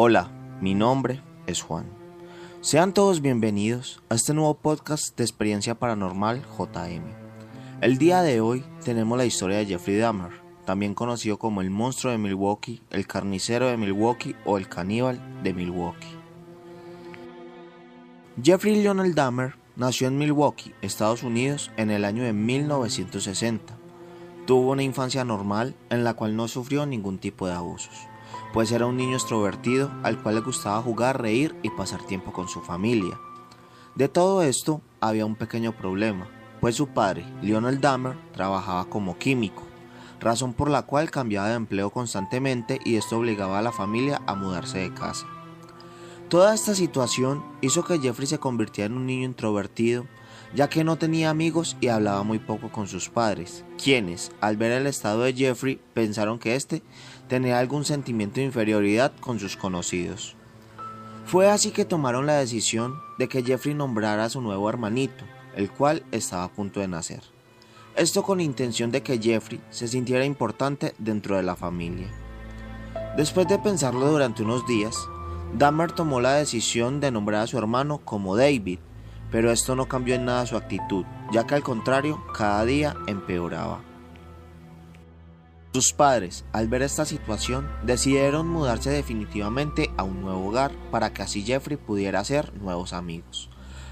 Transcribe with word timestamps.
Hola, 0.00 0.30
mi 0.60 0.74
nombre 0.74 1.20
es 1.48 1.60
Juan. 1.60 1.84
Sean 2.60 2.94
todos 2.94 3.20
bienvenidos 3.20 4.00
a 4.08 4.14
este 4.14 4.32
nuevo 4.32 4.54
podcast 4.54 5.16
de 5.16 5.24
experiencia 5.24 5.74
paranormal 5.74 6.44
JM. 6.56 7.02
El 7.80 7.98
día 7.98 8.22
de 8.22 8.40
hoy 8.40 8.64
tenemos 8.84 9.18
la 9.18 9.24
historia 9.24 9.58
de 9.58 9.66
Jeffrey 9.66 9.96
Dahmer, 9.96 10.40
también 10.64 10.94
conocido 10.94 11.40
como 11.40 11.62
el 11.62 11.70
monstruo 11.70 12.12
de 12.12 12.18
Milwaukee, 12.18 12.80
el 12.90 13.08
carnicero 13.08 13.66
de 13.66 13.76
Milwaukee 13.76 14.36
o 14.44 14.56
el 14.56 14.68
caníbal 14.68 15.20
de 15.42 15.52
Milwaukee. 15.52 16.16
Jeffrey 18.40 18.80
Lionel 18.80 19.16
Dahmer 19.16 19.56
nació 19.74 20.06
en 20.06 20.16
Milwaukee, 20.16 20.74
Estados 20.80 21.24
Unidos, 21.24 21.72
en 21.76 21.90
el 21.90 22.04
año 22.04 22.22
de 22.22 22.32
1960. 22.32 23.74
Tuvo 24.46 24.70
una 24.70 24.84
infancia 24.84 25.24
normal 25.24 25.74
en 25.90 26.04
la 26.04 26.14
cual 26.14 26.36
no 26.36 26.46
sufrió 26.46 26.86
ningún 26.86 27.18
tipo 27.18 27.48
de 27.48 27.54
abusos, 27.54 28.06
pues 28.52 28.72
era 28.72 28.86
un 28.86 28.96
niño 28.96 29.16
extrovertido 29.16 29.90
al 30.02 30.22
cual 30.22 30.36
le 30.36 30.40
gustaba 30.40 30.82
jugar, 30.82 31.20
reír 31.20 31.56
y 31.62 31.70
pasar 31.70 32.02
tiempo 32.02 32.32
con 32.32 32.48
su 32.48 32.60
familia. 32.60 33.18
De 33.94 34.08
todo 34.08 34.42
esto 34.42 34.80
había 35.00 35.26
un 35.26 35.34
pequeño 35.34 35.72
problema, 35.72 36.28
pues 36.60 36.76
su 36.76 36.88
padre, 36.88 37.24
Lionel 37.42 37.80
Dahmer, 37.80 38.16
trabajaba 38.32 38.84
como 38.86 39.18
químico, 39.18 39.62
razón 40.20 40.54
por 40.54 40.70
la 40.70 40.82
cual 40.82 41.10
cambiaba 41.10 41.48
de 41.48 41.54
empleo 41.54 41.90
constantemente 41.90 42.80
y 42.84 42.96
esto 42.96 43.18
obligaba 43.18 43.58
a 43.58 43.62
la 43.62 43.72
familia 43.72 44.20
a 44.26 44.34
mudarse 44.34 44.78
de 44.78 44.94
casa. 44.94 45.26
Toda 46.28 46.54
esta 46.54 46.74
situación 46.74 47.42
hizo 47.62 47.84
que 47.84 47.98
Jeffrey 47.98 48.26
se 48.26 48.38
convirtiera 48.38 48.92
en 48.92 48.98
un 48.98 49.06
niño 49.06 49.24
introvertido, 49.24 50.06
ya 50.54 50.68
que 50.68 50.84
no 50.84 50.96
tenía 50.96 51.30
amigos 51.30 51.76
y 51.80 51.88
hablaba 51.88 52.22
muy 52.22 52.38
poco 52.38 52.70
con 52.70 52.86
sus 52.86 53.08
padres, 53.08 53.64
quienes, 53.82 54.32
al 54.40 54.56
ver 54.56 54.72
el 54.72 54.86
estado 54.86 55.22
de 55.22 55.32
Jeffrey, 55.32 55.80
pensaron 55.94 56.38
que 56.38 56.54
éste 56.54 56.82
tenía 57.28 57.58
algún 57.58 57.84
sentimiento 57.84 58.36
de 58.36 58.46
inferioridad 58.46 59.12
con 59.20 59.38
sus 59.38 59.56
conocidos. 59.56 60.34
Fue 61.26 61.48
así 61.48 61.70
que 61.70 61.84
tomaron 61.84 62.26
la 62.26 62.38
decisión 62.38 63.00
de 63.18 63.28
que 63.28 63.42
Jeffrey 63.42 63.74
nombrara 63.74 64.24
a 64.24 64.30
su 64.30 64.40
nuevo 64.40 64.68
hermanito, 64.68 65.24
el 65.54 65.70
cual 65.70 66.02
estaba 66.10 66.44
a 66.44 66.48
punto 66.48 66.80
de 66.80 66.88
nacer. 66.88 67.22
Esto 67.96 68.22
con 68.22 68.40
intención 68.40 68.90
de 68.90 69.02
que 69.02 69.18
Jeffrey 69.18 69.60
se 69.70 69.88
sintiera 69.88 70.24
importante 70.24 70.94
dentro 70.98 71.36
de 71.36 71.42
la 71.42 71.56
familia. 71.56 72.08
Después 73.16 73.48
de 73.48 73.58
pensarlo 73.58 74.10
durante 74.10 74.42
unos 74.42 74.66
días, 74.66 74.96
Dahmer 75.52 75.92
tomó 75.92 76.20
la 76.20 76.34
decisión 76.34 77.00
de 77.00 77.10
nombrar 77.10 77.42
a 77.42 77.46
su 77.46 77.58
hermano 77.58 77.98
como 77.98 78.36
David, 78.36 78.78
pero 79.30 79.50
esto 79.50 79.74
no 79.74 79.86
cambió 79.88 80.14
en 80.14 80.24
nada 80.24 80.46
su 80.46 80.56
actitud, 80.56 81.04
ya 81.32 81.46
que 81.46 81.54
al 81.54 81.62
contrario, 81.62 82.22
cada 82.32 82.64
día 82.64 82.96
empeoraba. 83.06 83.87
Sus 85.78 85.92
padres, 85.92 86.44
al 86.50 86.66
ver 86.66 86.82
esta 86.82 87.04
situación, 87.04 87.70
decidieron 87.84 88.48
mudarse 88.48 88.90
definitivamente 88.90 89.92
a 89.96 90.02
un 90.02 90.22
nuevo 90.22 90.48
hogar 90.48 90.72
para 90.90 91.12
que 91.12 91.22
así 91.22 91.44
Jeffrey 91.44 91.76
pudiera 91.76 92.18
hacer 92.18 92.52
nuevos 92.60 92.92
amigos, 92.92 93.48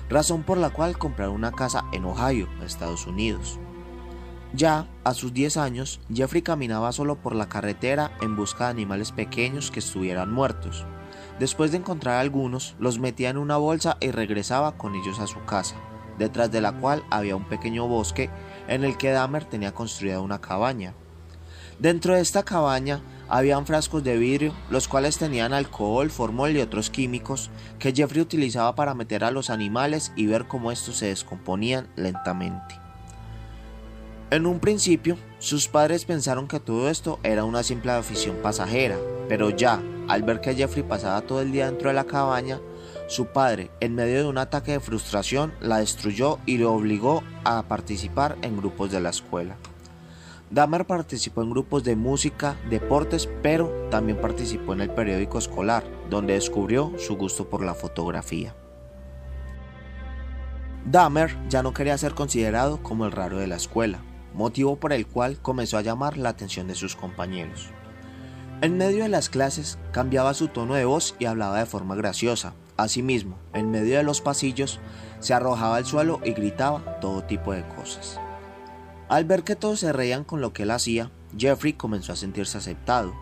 razón 0.08 0.42
por 0.42 0.58
la 0.58 0.70
cual 0.70 0.98
compraron 0.98 1.36
una 1.36 1.52
casa 1.52 1.84
en 1.92 2.04
Ohio, 2.04 2.48
Estados 2.64 3.06
Unidos. 3.06 3.60
Ya 4.52 4.88
a 5.04 5.14
sus 5.14 5.32
10 5.32 5.58
años, 5.58 6.00
Jeffrey 6.12 6.42
caminaba 6.42 6.90
solo 6.90 7.22
por 7.22 7.36
la 7.36 7.48
carretera 7.48 8.10
en 8.20 8.34
busca 8.34 8.64
de 8.64 8.70
animales 8.70 9.12
pequeños 9.12 9.70
que 9.70 9.78
estuvieran 9.78 10.32
muertos, 10.32 10.84
Después 11.38 11.70
de 11.70 11.76
encontrar 11.76 12.18
algunos, 12.18 12.74
los 12.80 12.98
metía 12.98 13.30
en 13.30 13.38
una 13.38 13.58
bolsa 13.58 13.96
y 14.00 14.10
regresaba 14.10 14.76
con 14.76 14.96
ellos 14.96 15.20
a 15.20 15.28
su 15.28 15.44
casa, 15.44 15.76
detrás 16.18 16.50
de 16.50 16.60
la 16.60 16.72
cual 16.72 17.04
había 17.10 17.36
un 17.36 17.44
pequeño 17.44 17.86
bosque 17.86 18.28
en 18.66 18.82
el 18.82 18.96
que 18.96 19.12
Dahmer 19.12 19.44
tenía 19.44 19.72
construida 19.72 20.18
una 20.18 20.40
cabaña. 20.40 20.94
Dentro 21.78 22.14
de 22.14 22.20
esta 22.20 22.42
cabaña 22.42 23.02
habían 23.28 23.66
frascos 23.66 24.02
de 24.02 24.16
vidrio, 24.16 24.54
los 24.70 24.88
cuales 24.88 25.18
tenían 25.18 25.52
alcohol, 25.52 26.10
formol 26.10 26.56
y 26.56 26.60
otros 26.60 26.88
químicos 26.88 27.50
que 27.78 27.92
Jeffrey 27.92 28.22
utilizaba 28.22 28.74
para 28.74 28.94
meter 28.94 29.24
a 29.24 29.30
los 29.30 29.50
animales 29.50 30.12
y 30.16 30.26
ver 30.26 30.46
cómo 30.46 30.72
estos 30.72 30.96
se 30.96 31.06
descomponían 31.06 31.88
lentamente. 31.96 32.80
En 34.30 34.46
un 34.46 34.58
principio, 34.58 35.18
sus 35.38 35.68
padres 35.68 36.04
pensaron 36.04 36.48
que 36.48 36.60
todo 36.60 36.88
esto 36.88 37.20
era 37.22 37.44
una 37.44 37.62
simple 37.62 37.92
afición 37.92 38.36
pasajera, 38.42 38.96
pero 39.28 39.50
ya, 39.50 39.80
al 40.08 40.22
ver 40.22 40.40
que 40.40 40.54
Jeffrey 40.54 40.82
pasaba 40.82 41.20
todo 41.20 41.42
el 41.42 41.52
día 41.52 41.66
dentro 41.66 41.90
de 41.90 41.94
la 41.94 42.04
cabaña, 42.04 42.58
su 43.06 43.26
padre, 43.26 43.70
en 43.80 43.94
medio 43.94 44.18
de 44.18 44.28
un 44.28 44.38
ataque 44.38 44.72
de 44.72 44.80
frustración, 44.80 45.52
la 45.60 45.78
destruyó 45.78 46.38
y 46.46 46.58
le 46.58 46.64
obligó 46.64 47.22
a 47.44 47.62
participar 47.64 48.36
en 48.42 48.56
grupos 48.56 48.90
de 48.90 49.00
la 49.00 49.10
escuela. 49.10 49.56
Dahmer 50.50 50.86
participó 50.86 51.42
en 51.42 51.50
grupos 51.50 51.82
de 51.82 51.96
música, 51.96 52.56
deportes, 52.70 53.28
pero 53.42 53.88
también 53.90 54.20
participó 54.20 54.74
en 54.74 54.80
el 54.80 54.90
periódico 54.90 55.38
escolar, 55.38 55.84
donde 56.08 56.34
descubrió 56.34 56.92
su 56.98 57.16
gusto 57.16 57.50
por 57.50 57.64
la 57.64 57.74
fotografía. 57.74 58.54
Dahmer 60.84 61.36
ya 61.48 61.64
no 61.64 61.72
quería 61.72 61.98
ser 61.98 62.14
considerado 62.14 62.80
como 62.80 63.06
el 63.06 63.12
raro 63.12 63.38
de 63.38 63.48
la 63.48 63.56
escuela, 63.56 63.98
motivo 64.34 64.76
por 64.76 64.92
el 64.92 65.06
cual 65.08 65.38
comenzó 65.42 65.78
a 65.78 65.82
llamar 65.82 66.16
la 66.16 66.28
atención 66.28 66.68
de 66.68 66.76
sus 66.76 66.94
compañeros. 66.94 67.70
En 68.62 68.78
medio 68.78 69.02
de 69.02 69.08
las 69.08 69.28
clases 69.28 69.78
cambiaba 69.90 70.32
su 70.32 70.46
tono 70.46 70.74
de 70.74 70.84
voz 70.84 71.16
y 71.18 71.24
hablaba 71.24 71.58
de 71.58 71.66
forma 71.66 71.96
graciosa. 71.96 72.54
Asimismo, 72.76 73.36
en 73.52 73.70
medio 73.70 73.96
de 73.96 74.04
los 74.04 74.20
pasillos, 74.20 74.80
se 75.18 75.34
arrojaba 75.34 75.76
al 75.76 75.86
suelo 75.86 76.20
y 76.24 76.32
gritaba 76.32 77.00
todo 77.00 77.24
tipo 77.24 77.52
de 77.52 77.66
cosas. 77.68 78.20
Al 79.08 79.24
ver 79.24 79.44
que 79.44 79.56
todos 79.56 79.80
se 79.80 79.92
reían 79.92 80.24
con 80.24 80.40
lo 80.40 80.52
que 80.52 80.64
él 80.64 80.70
hacía, 80.70 81.10
Jeffrey 81.36 81.74
comenzó 81.74 82.12
a 82.12 82.16
sentirse 82.16 82.58
aceptado. 82.58 83.14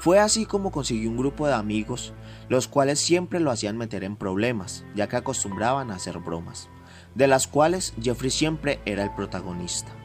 Fue 0.00 0.18
así 0.18 0.46
como 0.46 0.70
consiguió 0.70 1.10
un 1.10 1.16
grupo 1.16 1.46
de 1.46 1.54
amigos, 1.54 2.14
los 2.48 2.68
cuales 2.68 3.00
siempre 3.00 3.40
lo 3.40 3.50
hacían 3.50 3.76
meter 3.76 4.04
en 4.04 4.16
problemas, 4.16 4.84
ya 4.94 5.08
que 5.08 5.16
acostumbraban 5.16 5.90
a 5.90 5.96
hacer 5.96 6.18
bromas, 6.18 6.68
de 7.14 7.26
las 7.26 7.46
cuales 7.46 7.94
Jeffrey 8.00 8.30
siempre 8.30 8.80
era 8.84 9.02
el 9.02 9.12
protagonista 9.14 9.98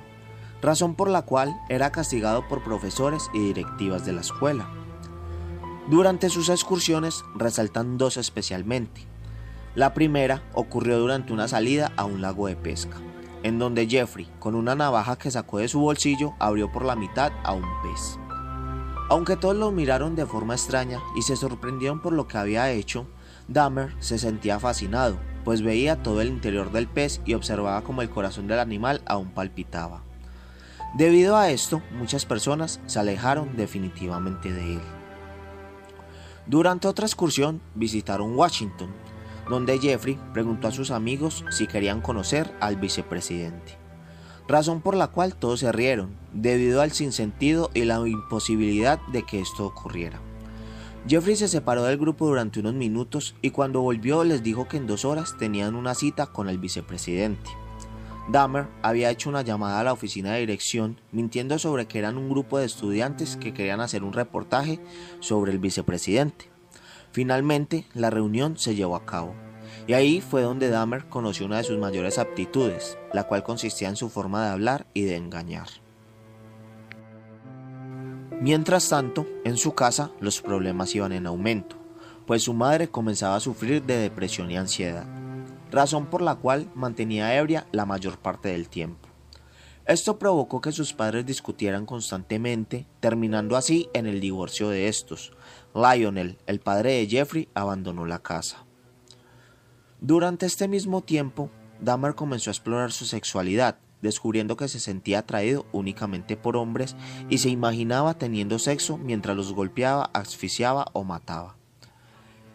razón 0.63 0.95
por 0.95 1.09
la 1.09 1.23
cual 1.23 1.61
era 1.69 1.91
castigado 1.91 2.47
por 2.47 2.63
profesores 2.63 3.29
y 3.33 3.39
directivas 3.39 4.05
de 4.05 4.13
la 4.13 4.21
escuela. 4.21 4.69
Durante 5.89 6.29
sus 6.29 6.47
excursiones 6.47 7.23
resaltan 7.35 7.97
dos 7.97 8.15
especialmente. 8.15 9.05
La 9.75 9.93
primera 9.93 10.41
ocurrió 10.53 10.97
durante 10.99 11.33
una 11.33 11.49
salida 11.49 11.91
a 11.97 12.05
un 12.05 12.21
lago 12.21 12.47
de 12.47 12.55
pesca, 12.55 12.95
en 13.43 13.59
donde 13.59 13.87
Jeffrey, 13.87 14.29
con 14.39 14.55
una 14.55 14.75
navaja 14.75 15.17
que 15.17 15.29
sacó 15.29 15.59
de 15.59 15.67
su 15.67 15.79
bolsillo, 15.79 16.33
abrió 16.39 16.71
por 16.71 16.85
la 16.85 16.95
mitad 16.95 17.31
a 17.43 17.53
un 17.53 17.65
pez. 17.83 18.17
Aunque 19.09 19.35
todos 19.35 19.55
lo 19.55 19.71
miraron 19.71 20.15
de 20.15 20.25
forma 20.25 20.55
extraña 20.55 20.99
y 21.15 21.21
se 21.21 21.35
sorprendieron 21.35 22.01
por 22.01 22.13
lo 22.13 22.27
que 22.27 22.37
había 22.37 22.71
hecho, 22.71 23.05
Dahmer 23.47 23.93
se 23.99 24.17
sentía 24.17 24.59
fascinado, 24.59 25.17
pues 25.43 25.61
veía 25.61 26.01
todo 26.01 26.21
el 26.21 26.29
interior 26.29 26.71
del 26.71 26.87
pez 26.87 27.21
y 27.25 27.33
observaba 27.33 27.83
como 27.83 28.01
el 28.01 28.09
corazón 28.09 28.47
del 28.47 28.59
animal 28.59 29.01
aún 29.05 29.29
palpitaba. 29.31 30.03
Debido 30.95 31.35
a 31.35 31.49
esto, 31.49 31.81
muchas 31.91 32.25
personas 32.25 32.79
se 32.85 32.99
alejaron 32.99 33.57
definitivamente 33.57 34.53
de 34.53 34.75
él. 34.75 34.81
Durante 36.45 36.87
otra 36.87 37.05
excursión 37.05 37.61
visitaron 37.73 38.35
Washington, 38.35 38.93
donde 39.49 39.79
Jeffrey 39.79 40.19
preguntó 40.33 40.67
a 40.67 40.71
sus 40.71 40.91
amigos 40.91 41.45
si 41.49 41.67
querían 41.67 42.01
conocer 42.01 42.53
al 42.59 42.77
vicepresidente, 42.77 43.77
razón 44.47 44.81
por 44.81 44.95
la 44.95 45.07
cual 45.07 45.35
todos 45.35 45.59
se 45.59 45.71
rieron, 45.71 46.15
debido 46.33 46.81
al 46.81 46.91
sinsentido 46.91 47.69
y 47.73 47.85
la 47.85 47.99
imposibilidad 48.07 48.99
de 49.11 49.23
que 49.23 49.39
esto 49.39 49.65
ocurriera. 49.65 50.19
Jeffrey 51.07 51.35
se 51.35 51.49
separó 51.49 51.83
del 51.83 51.97
grupo 51.97 52.27
durante 52.27 52.61
unos 52.61 52.75
minutos 52.75 53.35
y 53.41 53.49
cuando 53.49 53.81
volvió 53.81 54.23
les 54.23 54.41
dijo 54.41 54.69
que 54.69 54.77
en 54.77 54.87
dos 54.87 55.03
horas 55.03 55.35
tenían 55.37 55.75
una 55.75 55.95
cita 55.95 56.27
con 56.27 56.47
el 56.47 56.57
vicepresidente. 56.59 57.49
Dahmer 58.29 58.67
había 58.81 59.09
hecho 59.09 59.29
una 59.29 59.41
llamada 59.41 59.81
a 59.81 59.83
la 59.83 59.91
oficina 59.91 60.31
de 60.31 60.39
dirección 60.39 61.01
mintiendo 61.11 61.59
sobre 61.59 61.87
que 61.87 61.99
eran 61.99 62.17
un 62.17 62.29
grupo 62.29 62.57
de 62.57 62.65
estudiantes 62.65 63.35
que 63.35 63.53
querían 63.53 63.81
hacer 63.81 64.01
un 64.03 64.13
reportaje 64.13 64.79
sobre 65.19 65.51
el 65.51 65.59
vicepresidente. 65.59 66.52
Finalmente, 67.13 67.85
la 67.93 68.09
reunión 68.09 68.57
se 68.57 68.75
llevó 68.75 68.97
a 68.97 69.05
cabo. 69.05 69.33
Y 69.87 69.93
ahí 69.93 70.19
fue 70.19 70.41
donde 70.41 70.69
Dahmer 70.69 71.05
conoció 71.05 71.45
una 71.45 71.59
de 71.59 71.63
sus 71.63 71.77
mayores 71.77 72.19
aptitudes, 72.19 72.97
la 73.13 73.23
cual 73.23 73.43
consistía 73.43 73.87
en 73.87 73.95
su 73.95 74.09
forma 74.09 74.43
de 74.43 74.51
hablar 74.51 74.85
y 74.93 75.03
de 75.03 75.15
engañar. 75.15 75.69
Mientras 78.41 78.89
tanto, 78.89 79.25
en 79.45 79.55
su 79.55 79.73
casa 79.73 80.11
los 80.19 80.41
problemas 80.41 80.93
iban 80.93 81.13
en 81.13 81.25
aumento, 81.25 81.77
pues 82.27 82.43
su 82.43 82.53
madre 82.53 82.89
comenzaba 82.89 83.37
a 83.37 83.39
sufrir 83.39 83.83
de 83.83 83.95
depresión 83.95 84.51
y 84.51 84.57
ansiedad 84.57 85.07
razón 85.73 86.05
por 86.05 86.21
la 86.21 86.35
cual 86.35 86.69
mantenía 86.75 87.35
ebria 87.35 87.65
la 87.71 87.85
mayor 87.85 88.17
parte 88.19 88.49
del 88.49 88.69
tiempo. 88.69 89.09
Esto 89.85 90.17
provocó 90.17 90.61
que 90.61 90.71
sus 90.71 90.93
padres 90.93 91.25
discutieran 91.25 91.85
constantemente, 91.85 92.87
terminando 93.01 93.57
así 93.57 93.89
en 93.93 94.05
el 94.05 94.21
divorcio 94.21 94.69
de 94.69 94.87
estos. 94.87 95.33
Lionel, 95.75 96.37
el 96.47 96.61
padre 96.61 96.93
de 96.93 97.07
Jeffrey, 97.07 97.49
abandonó 97.53 98.05
la 98.05 98.19
casa. 98.19 98.65
Durante 99.99 100.45
este 100.45 100.69
mismo 100.69 101.01
tiempo, 101.01 101.49
Dahmer 101.81 102.15
comenzó 102.15 102.49
a 102.49 102.53
explorar 102.53 102.93
su 102.93 103.05
sexualidad, 103.05 103.77
descubriendo 104.01 104.55
que 104.55 104.69
se 104.69 104.79
sentía 104.79 105.19
atraído 105.19 105.65
únicamente 105.73 106.37
por 106.37 106.55
hombres 106.55 106.95
y 107.29 107.39
se 107.39 107.49
imaginaba 107.49 108.13
teniendo 108.13 108.59
sexo 108.59 108.97
mientras 108.97 109.35
los 109.35 109.53
golpeaba, 109.53 110.09
asfixiaba 110.13 110.87
o 110.93 111.03
mataba. 111.03 111.57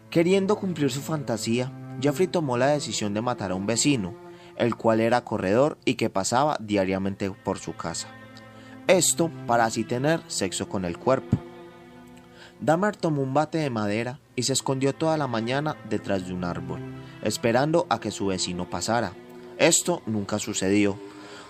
Queriendo 0.09 0.57
cumplir 0.57 0.89
su 0.89 1.01
fantasía, 1.01 1.71
Jeffrey 2.01 2.27
tomó 2.27 2.57
la 2.57 2.67
decisión 2.67 3.13
de 3.13 3.21
matar 3.21 3.51
a 3.51 3.55
un 3.55 3.67
vecino, 3.67 4.15
el 4.59 4.75
cual 4.75 4.99
era 4.99 5.23
corredor 5.23 5.77
y 5.85 5.95
que 5.95 6.11
pasaba 6.11 6.57
diariamente 6.59 7.31
por 7.31 7.57
su 7.57 7.75
casa. 7.75 8.09
Esto 8.87 9.31
para 9.47 9.65
así 9.65 9.83
tener 9.83 10.21
sexo 10.27 10.69
con 10.69 10.85
el 10.85 10.97
cuerpo. 10.97 11.37
Dahmer 12.59 12.95
tomó 12.95 13.21
un 13.21 13.33
bate 13.33 13.57
de 13.57 13.69
madera 13.69 14.19
y 14.35 14.43
se 14.43 14.53
escondió 14.53 14.93
toda 14.93 15.17
la 15.17 15.27
mañana 15.27 15.77
detrás 15.89 16.27
de 16.27 16.33
un 16.33 16.43
árbol, 16.43 16.81
esperando 17.23 17.87
a 17.89 17.99
que 17.99 18.11
su 18.11 18.27
vecino 18.27 18.69
pasara. 18.69 19.13
Esto 19.57 20.01
nunca 20.05 20.39
sucedió, 20.39 20.97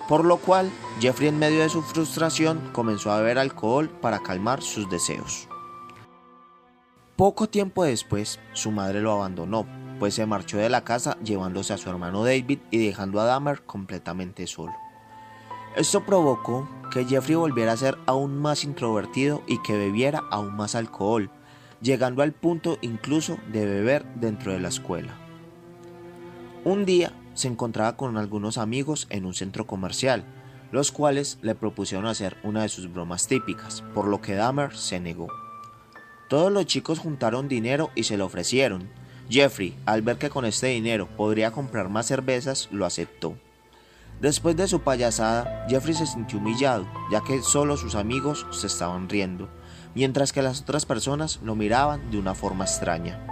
por 0.07 0.23
lo 0.23 0.37
cual 0.37 0.69
Jeffrey 0.99 1.29
en 1.29 1.39
medio 1.39 1.61
de 1.61 1.69
su 1.69 1.81
frustración 1.81 2.59
comenzó 2.73 3.11
a 3.11 3.19
beber 3.19 3.39
alcohol 3.39 3.89
para 3.89 4.19
calmar 4.19 4.61
sus 4.61 4.89
deseos. 4.89 5.47
Poco 7.15 7.49
tiempo 7.49 7.83
después, 7.83 8.39
su 8.53 8.71
madre 8.71 9.01
lo 9.01 9.11
abandonó, 9.11 9.65
pues 9.99 10.15
se 10.15 10.25
marchó 10.25 10.57
de 10.57 10.69
la 10.69 10.83
casa 10.83 11.17
llevándose 11.23 11.73
a 11.73 11.77
su 11.77 11.89
hermano 11.89 12.23
David 12.23 12.59
y 12.71 12.85
dejando 12.85 13.19
a 13.19 13.25
Dahmer 13.25 13.61
completamente 13.63 14.47
solo. 14.47 14.73
Esto 15.75 16.05
provocó 16.05 16.67
que 16.89 17.05
Jeffrey 17.05 17.35
volviera 17.35 17.73
a 17.73 17.77
ser 17.77 17.97
aún 18.07 18.37
más 18.37 18.63
introvertido 18.63 19.43
y 19.45 19.61
que 19.61 19.77
bebiera 19.77 20.23
aún 20.31 20.55
más 20.55 20.75
alcohol, 20.75 21.29
llegando 21.81 22.23
al 22.23 22.31
punto 22.31 22.77
incluso 22.81 23.37
de 23.51 23.65
beber 23.65 24.05
dentro 24.15 24.51
de 24.51 24.59
la 24.59 24.69
escuela. 24.69 25.15
Un 26.65 26.85
día 26.85 27.13
se 27.33 27.47
encontraba 27.47 27.95
con 27.95 28.17
algunos 28.17 28.57
amigos 28.57 29.07
en 29.09 29.25
un 29.25 29.33
centro 29.33 29.67
comercial, 29.67 30.25
los 30.71 30.91
cuales 30.91 31.37
le 31.41 31.55
propusieron 31.55 32.05
hacer 32.05 32.37
una 32.43 32.63
de 32.63 32.69
sus 32.69 32.91
bromas 32.91 33.27
típicas, 33.27 33.83
por 33.93 34.07
lo 34.07 34.21
que 34.21 34.35
Dahmer 34.35 34.75
se 34.75 34.99
negó. 34.99 35.27
Todos 36.27 36.51
los 36.51 36.65
chicos 36.65 36.99
juntaron 36.99 37.47
dinero 37.47 37.89
y 37.95 38.03
se 38.03 38.17
lo 38.17 38.25
ofrecieron. 38.25 38.89
Jeffrey, 39.29 39.75
al 39.85 40.01
ver 40.01 40.17
que 40.17 40.29
con 40.29 40.45
este 40.45 40.67
dinero 40.67 41.07
podría 41.15 41.51
comprar 41.51 41.89
más 41.89 42.07
cervezas, 42.07 42.67
lo 42.71 42.85
aceptó. 42.85 43.35
Después 44.19 44.57
de 44.57 44.67
su 44.67 44.81
payasada, 44.81 45.65
Jeffrey 45.69 45.93
se 45.93 46.07
sintió 46.07 46.39
humillado, 46.39 46.87
ya 47.11 47.21
que 47.21 47.41
solo 47.41 47.77
sus 47.77 47.95
amigos 47.95 48.45
se 48.51 48.67
estaban 48.67 49.07
riendo, 49.07 49.47
mientras 49.95 50.33
que 50.33 50.41
las 50.41 50.61
otras 50.61 50.85
personas 50.85 51.39
lo 51.43 51.55
miraban 51.55 52.11
de 52.11 52.17
una 52.17 52.33
forma 52.35 52.65
extraña. 52.65 53.25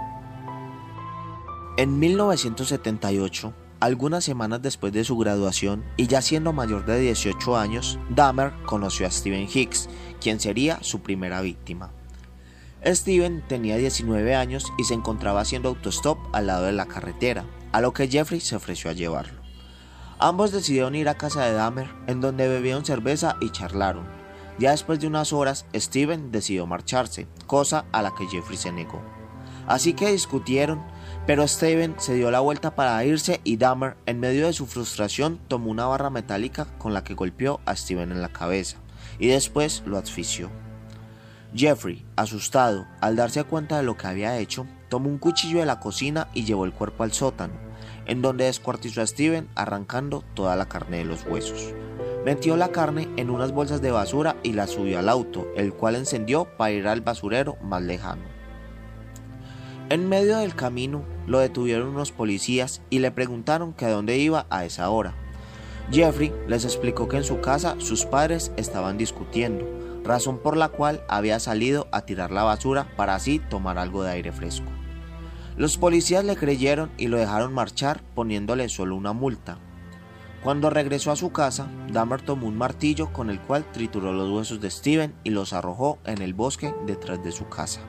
En 1.76 1.98
1978, 1.98 3.52
algunas 3.80 4.24
semanas 4.24 4.62
después 4.62 4.92
de 4.92 5.04
su 5.04 5.16
graduación 5.18 5.84
y 5.96 6.06
ya 6.06 6.22
siendo 6.22 6.52
mayor 6.52 6.86
de 6.86 6.98
18 7.00 7.56
años, 7.56 7.98
Dahmer 8.08 8.52
conoció 8.64 9.06
a 9.06 9.10
Steven 9.10 9.48
Hicks, 9.52 9.88
quien 10.20 10.40
sería 10.40 10.78
su 10.82 11.00
primera 11.00 11.40
víctima. 11.40 11.92
Steven 12.84 13.42
tenía 13.48 13.76
19 13.76 14.34
años 14.34 14.72
y 14.78 14.84
se 14.84 14.94
encontraba 14.94 15.40
haciendo 15.40 15.68
autostop 15.68 16.18
al 16.32 16.46
lado 16.46 16.66
de 16.66 16.72
la 16.72 16.86
carretera, 16.86 17.44
a 17.72 17.80
lo 17.80 17.92
que 17.92 18.08
Jeffrey 18.08 18.40
se 18.40 18.56
ofreció 18.56 18.90
a 18.90 18.94
llevarlo. 18.94 19.40
Ambos 20.18 20.52
decidieron 20.52 20.94
ir 20.94 21.08
a 21.08 21.16
casa 21.16 21.44
de 21.44 21.52
Dahmer, 21.52 21.88
en 22.06 22.20
donde 22.20 22.48
bebieron 22.48 22.84
cerveza 22.84 23.36
y 23.40 23.50
charlaron. 23.50 24.06
Ya 24.58 24.72
después 24.72 24.98
de 25.00 25.06
unas 25.06 25.32
horas, 25.32 25.66
Steven 25.74 26.32
decidió 26.32 26.66
marcharse, 26.66 27.28
cosa 27.46 27.84
a 27.92 28.02
la 28.02 28.14
que 28.14 28.26
Jeffrey 28.26 28.56
se 28.56 28.72
negó. 28.72 29.00
Así 29.66 29.92
que 29.92 30.10
discutieron, 30.10 30.82
pero 31.26 31.46
Steven 31.46 31.94
se 31.98 32.14
dio 32.14 32.30
la 32.30 32.40
vuelta 32.40 32.74
para 32.74 33.04
irse 33.04 33.40
y 33.44 33.58
Dahmer, 33.58 33.96
en 34.06 34.18
medio 34.18 34.46
de 34.46 34.52
su 34.52 34.66
frustración, 34.66 35.38
tomó 35.46 35.70
una 35.70 35.86
barra 35.86 36.10
metálica 36.10 36.64
con 36.78 36.94
la 36.94 37.04
que 37.04 37.14
golpeó 37.14 37.60
a 37.66 37.76
Steven 37.76 38.10
en 38.10 38.22
la 38.22 38.32
cabeza 38.32 38.78
y 39.18 39.28
después 39.28 39.82
lo 39.84 39.98
asfixió. 39.98 40.50
Jeffrey, 41.54 42.04
asustado 42.16 42.86
al 43.00 43.16
darse 43.16 43.44
cuenta 43.44 43.76
de 43.78 43.82
lo 43.82 43.96
que 43.96 44.06
había 44.06 44.38
hecho, 44.38 44.66
tomó 44.88 45.08
un 45.08 45.18
cuchillo 45.18 45.60
de 45.60 45.66
la 45.66 45.80
cocina 45.80 46.28
y 46.34 46.44
llevó 46.44 46.64
el 46.64 46.72
cuerpo 46.72 47.04
al 47.04 47.12
sótano 47.12 47.68
en 48.08 48.22
donde 48.22 48.44
descuartizó 48.44 49.02
a 49.02 49.06
Steven 49.06 49.48
arrancando 49.54 50.24
toda 50.34 50.56
la 50.56 50.66
carne 50.66 50.98
de 50.98 51.04
los 51.04 51.24
huesos. 51.24 51.72
Metió 52.24 52.56
la 52.56 52.68
carne 52.68 53.08
en 53.16 53.30
unas 53.30 53.52
bolsas 53.52 53.80
de 53.80 53.92
basura 53.92 54.36
y 54.42 54.54
la 54.54 54.66
subió 54.66 54.98
al 54.98 55.08
auto, 55.08 55.46
el 55.56 55.72
cual 55.72 55.94
encendió 55.94 56.46
para 56.56 56.72
ir 56.72 56.88
al 56.88 57.02
basurero 57.02 57.56
más 57.62 57.82
lejano. 57.82 58.22
En 59.90 60.08
medio 60.08 60.38
del 60.38 60.54
camino 60.54 61.04
lo 61.26 61.38
detuvieron 61.38 61.88
unos 61.88 62.12
policías 62.12 62.82
y 62.90 62.98
le 62.98 63.10
preguntaron 63.10 63.72
que 63.72 63.86
a 63.86 63.90
dónde 63.90 64.18
iba 64.18 64.46
a 64.50 64.64
esa 64.64 64.90
hora. 64.90 65.14
Jeffrey 65.90 66.32
les 66.46 66.64
explicó 66.64 67.08
que 67.08 67.18
en 67.18 67.24
su 67.24 67.40
casa 67.40 67.76
sus 67.78 68.04
padres 68.04 68.52
estaban 68.56 68.98
discutiendo, 68.98 69.66
razón 70.04 70.38
por 70.38 70.56
la 70.56 70.68
cual 70.68 71.02
había 71.08 71.40
salido 71.40 71.88
a 71.92 72.02
tirar 72.02 72.30
la 72.30 72.42
basura 72.42 72.88
para 72.96 73.14
así 73.14 73.38
tomar 73.38 73.78
algo 73.78 74.02
de 74.02 74.12
aire 74.12 74.32
fresco. 74.32 74.66
Los 75.56 75.76
policías 75.76 76.24
le 76.24 76.36
creyeron 76.36 76.90
y 76.96 77.08
lo 77.08 77.16
dejaron 77.16 77.52
marchar 77.52 78.02
poniéndole 78.14 78.68
solo 78.68 78.94
una 78.94 79.12
multa. 79.12 79.58
Cuando 80.42 80.70
regresó 80.70 81.10
a 81.10 81.16
su 81.16 81.32
casa, 81.32 81.68
Dahmer 81.90 82.22
tomó 82.22 82.46
un 82.46 82.56
martillo 82.56 83.12
con 83.12 83.28
el 83.28 83.40
cual 83.40 83.64
trituró 83.72 84.12
los 84.12 84.30
huesos 84.30 84.60
de 84.60 84.70
Steven 84.70 85.14
y 85.24 85.30
los 85.30 85.52
arrojó 85.52 85.98
en 86.04 86.22
el 86.22 86.32
bosque 86.32 86.72
detrás 86.86 87.22
de 87.24 87.32
su 87.32 87.48
casa. 87.48 87.80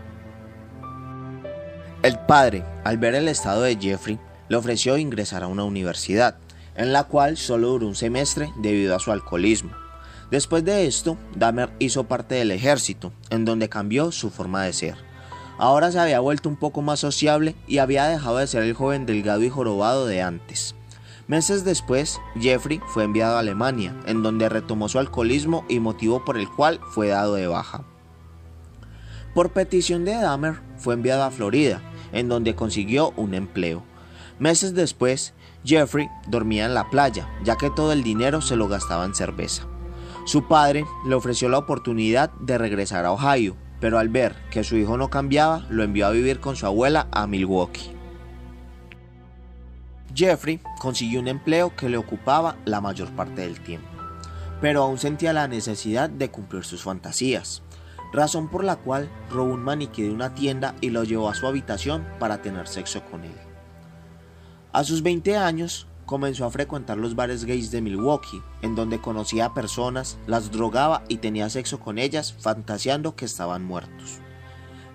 El 2.01 2.17
padre, 2.19 2.63
al 2.85 2.97
ver 2.97 3.13
el 3.13 3.27
estado 3.27 3.61
de 3.61 3.75
Jeffrey, 3.75 4.19
le 4.47 4.55
ofreció 4.55 4.97
ingresar 4.97 5.43
a 5.43 5.47
una 5.47 5.63
universidad, 5.63 6.37
en 6.75 6.91
la 6.91 7.03
cual 7.03 7.37
solo 7.37 7.67
duró 7.69 7.87
un 7.87 7.95
semestre 7.95 8.51
debido 8.57 8.95
a 8.95 8.99
su 8.99 9.11
alcoholismo. 9.11 9.71
Después 10.31 10.63
de 10.63 10.85
esto, 10.85 11.17
Dahmer 11.35 11.71
hizo 11.79 12.03
parte 12.03 12.35
del 12.35 12.51
ejército, 12.51 13.11
en 13.29 13.45
donde 13.45 13.69
cambió 13.69 14.11
su 14.11 14.29
forma 14.29 14.63
de 14.63 14.73
ser. 14.73 14.95
Ahora 15.57 15.91
se 15.91 15.99
había 15.99 16.19
vuelto 16.19 16.47
un 16.47 16.55
poco 16.55 16.81
más 16.81 16.99
sociable 16.99 17.55
y 17.67 17.79
había 17.79 18.05
dejado 18.05 18.37
de 18.37 18.47
ser 18.47 18.63
el 18.63 18.73
joven 18.73 19.05
delgado 19.05 19.43
y 19.43 19.49
jorobado 19.49 20.05
de 20.05 20.21
antes. 20.21 20.75
Meses 21.27 21.63
después, 21.63 22.19
Jeffrey 22.39 22.79
fue 22.87 23.03
enviado 23.03 23.35
a 23.35 23.39
Alemania, 23.39 23.95
en 24.05 24.23
donde 24.23 24.49
retomó 24.49 24.87
su 24.87 24.99
alcoholismo 24.99 25.65
y 25.67 25.79
motivo 25.79 26.23
por 26.25 26.37
el 26.37 26.49
cual 26.49 26.79
fue 26.91 27.09
dado 27.09 27.35
de 27.35 27.47
baja. 27.47 27.83
Por 29.35 29.51
petición 29.51 30.05
de 30.05 30.13
Dahmer, 30.13 30.61
fue 30.77 30.95
enviado 30.95 31.23
a 31.23 31.31
Florida, 31.31 31.81
en 32.13 32.29
donde 32.29 32.55
consiguió 32.55 33.13
un 33.15 33.33
empleo. 33.33 33.83
Meses 34.39 34.73
después, 34.73 35.33
Jeffrey 35.63 36.09
dormía 36.27 36.65
en 36.65 36.73
la 36.73 36.89
playa, 36.89 37.29
ya 37.43 37.57
que 37.57 37.69
todo 37.69 37.91
el 37.91 38.01
dinero 38.01 38.41
se 38.41 38.55
lo 38.55 38.67
gastaba 38.67 39.05
en 39.05 39.13
cerveza. 39.13 39.68
Su 40.29 40.43
padre 40.43 40.85
le 41.07 41.15
ofreció 41.15 41.49
la 41.49 41.57
oportunidad 41.57 42.29
de 42.33 42.59
regresar 42.59 43.03
a 43.03 43.11
Ohio, 43.11 43.55
pero 43.79 43.97
al 43.97 44.09
ver 44.09 44.35
que 44.51 44.63
su 44.63 44.77
hijo 44.77 44.95
no 44.95 45.09
cambiaba, 45.09 45.65
lo 45.71 45.81
envió 45.81 46.05
a 46.05 46.11
vivir 46.11 46.39
con 46.39 46.55
su 46.55 46.67
abuela 46.67 47.07
a 47.11 47.25
Milwaukee. 47.25 47.89
Jeffrey 50.13 50.59
consiguió 50.79 51.19
un 51.19 51.29
empleo 51.29 51.75
que 51.75 51.89
le 51.89 51.97
ocupaba 51.97 52.57
la 52.65 52.79
mayor 52.79 53.09
parte 53.15 53.41
del 53.41 53.59
tiempo, 53.59 53.89
pero 54.61 54.83
aún 54.83 54.99
sentía 54.99 55.33
la 55.33 55.47
necesidad 55.47 56.11
de 56.11 56.29
cumplir 56.29 56.63
sus 56.63 56.83
fantasías, 56.83 57.63
razón 58.13 58.51
por 58.51 58.63
la 58.63 58.75
cual 58.75 59.09
robó 59.31 59.51
un 59.51 59.63
maniquí 59.63 60.03
de 60.03 60.11
una 60.11 60.35
tienda 60.35 60.75
y 60.79 60.91
lo 60.91 61.05
llevó 61.05 61.29
a 61.29 61.33
su 61.33 61.47
habitación 61.47 62.05
para 62.19 62.43
tener 62.43 62.67
sexo 62.67 63.03
con 63.09 63.23
él. 63.23 63.33
A 64.73 64.83
sus 64.83 65.01
20 65.01 65.37
años, 65.37 65.87
comenzó 66.09 66.45
a 66.45 66.49
frecuentar 66.49 66.97
los 66.97 67.15
bares 67.15 67.45
gays 67.45 67.69
de 67.69 67.83
Milwaukee, 67.83 68.41
en 68.63 68.73
donde 68.73 68.99
conocía 68.99 69.45
a 69.45 69.53
personas, 69.53 70.17
las 70.25 70.49
drogaba 70.49 71.03
y 71.07 71.17
tenía 71.17 71.51
sexo 71.51 71.79
con 71.79 71.99
ellas, 71.99 72.33
fantaseando 72.33 73.15
que 73.15 73.25
estaban 73.25 73.63
muertos. 73.63 74.17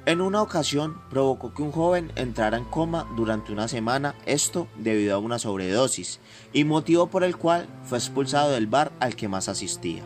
En 0.06 0.20
una 0.20 0.42
ocasión 0.42 1.00
provocó 1.10 1.54
que 1.54 1.62
un 1.62 1.70
joven 1.70 2.10
entrara 2.16 2.56
en 2.56 2.64
coma 2.64 3.06
durante 3.16 3.52
una 3.52 3.68
semana, 3.68 4.16
esto 4.26 4.66
debido 4.76 5.14
a 5.14 5.18
una 5.18 5.38
sobredosis, 5.38 6.18
y 6.52 6.64
motivo 6.64 7.06
por 7.06 7.22
el 7.22 7.36
cual 7.36 7.68
fue 7.84 7.98
expulsado 7.98 8.50
del 8.50 8.66
bar 8.66 8.90
al 8.98 9.14
que 9.14 9.28
más 9.28 9.48
asistía. 9.48 10.02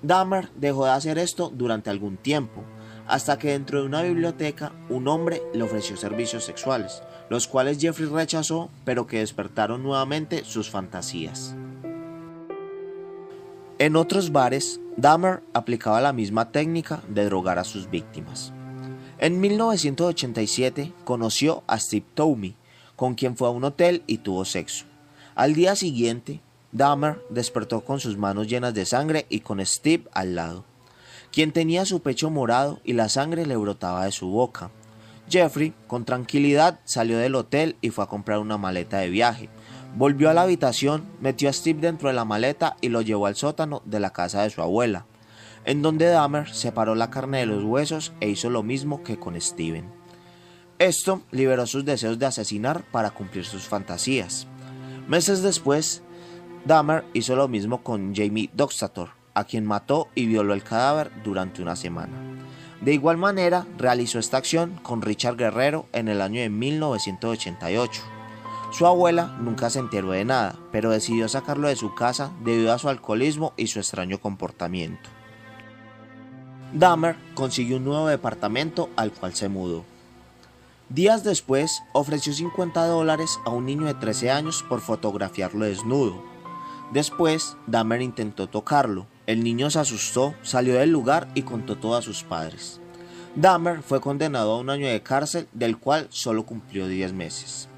Dahmer 0.00 0.48
dejó 0.54 0.86
de 0.86 0.92
hacer 0.92 1.18
esto 1.18 1.52
durante 1.54 1.90
algún 1.90 2.16
tiempo, 2.16 2.64
hasta 3.06 3.38
que 3.38 3.50
dentro 3.50 3.80
de 3.80 3.86
una 3.86 4.00
biblioteca 4.00 4.72
un 4.88 5.06
hombre 5.06 5.42
le 5.52 5.62
ofreció 5.62 5.98
servicios 5.98 6.44
sexuales, 6.44 7.02
los 7.28 7.46
cuales 7.46 7.78
Jeffrey 7.78 8.08
rechazó, 8.08 8.70
pero 8.84 9.06
que 9.06 9.18
despertaron 9.18 9.82
nuevamente 9.82 10.44
sus 10.44 10.70
fantasías. 10.70 11.54
En 13.78 13.96
otros 13.96 14.32
bares, 14.32 14.80
Dahmer 14.96 15.42
aplicaba 15.52 16.00
la 16.00 16.12
misma 16.12 16.50
técnica 16.50 17.02
de 17.08 17.26
drogar 17.26 17.58
a 17.58 17.64
sus 17.64 17.90
víctimas. 17.90 18.52
En 19.18 19.40
1987 19.40 20.92
conoció 21.04 21.62
a 21.66 21.78
Steve 21.78 22.06
Tomey, 22.14 22.54
con 22.96 23.14
quien 23.14 23.36
fue 23.36 23.48
a 23.48 23.50
un 23.50 23.64
hotel 23.64 24.02
y 24.06 24.18
tuvo 24.18 24.44
sexo. 24.44 24.86
Al 25.34 25.52
día 25.52 25.76
siguiente, 25.76 26.40
Dahmer 26.72 27.22
despertó 27.30 27.82
con 27.82 28.00
sus 28.00 28.16
manos 28.16 28.48
llenas 28.48 28.74
de 28.74 28.86
sangre 28.86 29.26
y 29.28 29.40
con 29.40 29.64
Steve 29.64 30.04
al 30.12 30.34
lado, 30.34 30.64
quien 31.30 31.52
tenía 31.52 31.84
su 31.84 32.00
pecho 32.00 32.30
morado 32.30 32.80
y 32.84 32.94
la 32.94 33.08
sangre 33.08 33.46
le 33.46 33.56
brotaba 33.56 34.06
de 34.06 34.12
su 34.12 34.28
boca. 34.28 34.70
Jeffrey, 35.28 35.74
con 35.86 36.04
tranquilidad, 36.04 36.80
salió 36.84 37.18
del 37.18 37.34
hotel 37.34 37.76
y 37.80 37.90
fue 37.90 38.04
a 38.04 38.08
comprar 38.08 38.38
una 38.38 38.58
maleta 38.58 38.98
de 38.98 39.10
viaje, 39.10 39.48
Volvió 39.96 40.28
a 40.28 40.34
la 40.34 40.42
habitación, 40.42 41.06
metió 41.22 41.48
a 41.48 41.54
Steve 41.54 41.80
dentro 41.80 42.10
de 42.10 42.14
la 42.14 42.26
maleta 42.26 42.76
y 42.82 42.90
lo 42.90 43.00
llevó 43.00 43.24
al 43.24 43.34
sótano 43.34 43.80
de 43.86 43.98
la 43.98 44.12
casa 44.12 44.42
de 44.42 44.50
su 44.50 44.60
abuela, 44.60 45.06
en 45.64 45.80
donde 45.80 46.04
Dahmer 46.04 46.52
separó 46.52 46.94
la 46.94 47.08
carne 47.08 47.38
de 47.38 47.46
los 47.46 47.64
huesos 47.64 48.12
e 48.20 48.28
hizo 48.28 48.50
lo 48.50 48.62
mismo 48.62 49.02
que 49.02 49.18
con 49.18 49.40
Steven. 49.40 49.90
Esto 50.78 51.22
liberó 51.30 51.66
sus 51.66 51.86
deseos 51.86 52.18
de 52.18 52.26
asesinar 52.26 52.82
para 52.92 53.10
cumplir 53.10 53.46
sus 53.46 53.62
fantasías. 53.62 54.46
Meses 55.08 55.40
después, 55.40 56.02
Dahmer 56.66 57.06
hizo 57.14 57.34
lo 57.34 57.48
mismo 57.48 57.82
con 57.82 58.14
Jamie 58.14 58.50
Doxator, 58.52 59.12
a 59.32 59.44
quien 59.44 59.64
mató 59.64 60.08
y 60.14 60.26
violó 60.26 60.52
el 60.52 60.62
cadáver 60.62 61.10
durante 61.24 61.62
una 61.62 61.74
semana. 61.74 62.12
De 62.80 62.92
igual 62.92 63.16
manera, 63.16 63.66
realizó 63.78 64.18
esta 64.18 64.36
acción 64.36 64.78
con 64.82 65.02
Richard 65.02 65.36
Guerrero 65.36 65.86
en 65.92 66.08
el 66.08 66.20
año 66.20 66.40
de 66.40 66.50
1988. 66.50 68.02
Su 68.70 68.86
abuela 68.86 69.36
nunca 69.40 69.70
se 69.70 69.78
enteró 69.78 70.10
de 70.10 70.24
nada, 70.24 70.56
pero 70.72 70.90
decidió 70.90 71.28
sacarlo 71.28 71.68
de 71.68 71.76
su 71.76 71.94
casa 71.94 72.32
debido 72.44 72.72
a 72.72 72.78
su 72.78 72.88
alcoholismo 72.88 73.54
y 73.56 73.68
su 73.68 73.78
extraño 73.78 74.20
comportamiento. 74.20 75.08
Dahmer 76.72 77.16
consiguió 77.34 77.78
un 77.78 77.84
nuevo 77.84 78.08
departamento 78.08 78.90
al 78.96 79.12
cual 79.12 79.34
se 79.34 79.48
mudó. 79.48 79.84
Días 80.88 81.24
después, 81.24 81.82
ofreció 81.92 82.32
50 82.32 82.86
dólares 82.86 83.40
a 83.44 83.50
un 83.50 83.66
niño 83.66 83.86
de 83.86 83.94
13 83.94 84.30
años 84.30 84.64
por 84.68 84.80
fotografiarlo 84.80 85.64
desnudo. 85.64 86.22
Después, 86.92 87.56
Dahmer 87.66 88.02
intentó 88.02 88.48
tocarlo. 88.48 89.06
El 89.26 89.42
niño 89.42 89.70
se 89.70 89.80
asustó, 89.80 90.34
salió 90.42 90.74
del 90.74 90.90
lugar 90.90 91.28
y 91.34 91.42
contó 91.42 91.76
todo 91.76 91.96
a 91.96 92.02
sus 92.02 92.22
padres. 92.22 92.80
Dahmer 93.34 93.82
fue 93.82 94.00
condenado 94.00 94.52
a 94.52 94.58
un 94.58 94.70
año 94.70 94.88
de 94.88 95.02
cárcel, 95.02 95.48
del 95.52 95.78
cual 95.78 96.06
solo 96.10 96.46
cumplió 96.46 96.86
10 96.86 97.12
meses. 97.12 97.68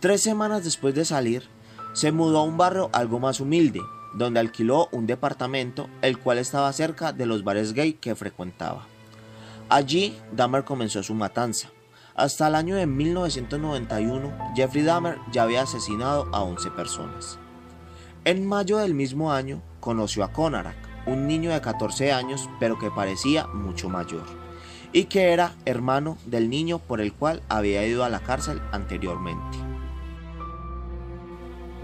Tres 0.00 0.22
semanas 0.22 0.64
después 0.64 0.94
de 0.94 1.04
salir, 1.04 1.48
se 1.94 2.12
mudó 2.12 2.40
a 2.40 2.44
un 2.44 2.58
barrio 2.58 2.90
algo 2.92 3.18
más 3.18 3.40
humilde, 3.40 3.80
donde 4.14 4.38
alquiló 4.38 4.88
un 4.92 5.06
departamento 5.06 5.88
el 6.02 6.18
cual 6.18 6.38
estaba 6.38 6.72
cerca 6.72 7.12
de 7.12 7.24
los 7.24 7.42
bares 7.42 7.72
gay 7.72 7.94
que 7.94 8.14
frecuentaba. 8.14 8.86
Allí 9.68 10.16
Dahmer 10.32 10.64
comenzó 10.64 11.02
su 11.02 11.14
matanza. 11.14 11.70
Hasta 12.14 12.48
el 12.48 12.54
año 12.54 12.76
de 12.76 12.86
1991, 12.86 14.52
Jeffrey 14.54 14.84
Dahmer 14.84 15.18
ya 15.32 15.42
había 15.42 15.62
asesinado 15.62 16.28
a 16.32 16.42
11 16.42 16.70
personas. 16.70 17.38
En 18.26 18.44
mayo 18.44 18.78
del 18.78 18.92
mismo 18.92 19.32
año, 19.32 19.62
conoció 19.78 20.24
a 20.24 20.32
Konarak, 20.32 20.74
un 21.06 21.28
niño 21.28 21.52
de 21.52 21.60
14 21.60 22.10
años 22.10 22.50
pero 22.58 22.76
que 22.76 22.90
parecía 22.90 23.46
mucho 23.46 23.88
mayor, 23.88 24.24
y 24.92 25.04
que 25.04 25.32
era 25.32 25.54
hermano 25.64 26.18
del 26.26 26.50
niño 26.50 26.80
por 26.80 27.00
el 27.00 27.12
cual 27.12 27.40
había 27.48 27.86
ido 27.86 28.02
a 28.02 28.08
la 28.08 28.18
cárcel 28.18 28.60
anteriormente. 28.72 29.58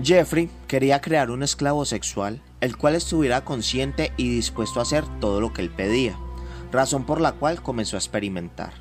Jeffrey 0.03 0.51
quería 0.67 1.01
crear 1.01 1.31
un 1.31 1.45
esclavo 1.45 1.85
sexual, 1.85 2.43
el 2.61 2.77
cual 2.77 2.97
estuviera 2.97 3.45
consciente 3.45 4.13
y 4.17 4.29
dispuesto 4.29 4.81
a 4.81 4.83
hacer 4.83 5.05
todo 5.21 5.41
lo 5.41 5.53
que 5.53 5.63
él 5.63 5.71
pedía, 5.71 6.19
razón 6.73 7.05
por 7.05 7.21
la 7.21 7.35
cual 7.35 7.63
comenzó 7.63 7.97
a 7.97 8.01
experimentar. 8.01 8.73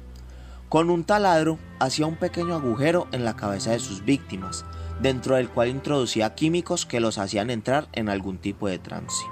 Con 0.67 0.89
un 0.89 1.03
taladro 1.03 1.59
hacía 1.77 2.07
un 2.07 2.15
pequeño 2.15 2.55
agujero 2.55 3.07
en 3.11 3.23
la 3.23 3.35
cabeza 3.35 3.69
de 3.69 3.79
sus 3.79 4.03
víctimas, 4.03 4.65
dentro 5.01 5.35
del 5.35 5.49
cual 5.49 5.69
introducía 5.69 6.35
químicos 6.35 6.85
que 6.85 6.99
los 6.99 7.17
hacían 7.17 7.49
entrar 7.49 7.87
en 7.93 8.09
algún 8.09 8.37
tipo 8.37 8.67
de 8.67 8.79
trance. 8.79 9.23